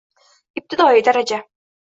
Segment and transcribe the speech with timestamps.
[0.61, 1.39] ibtidoiy daraja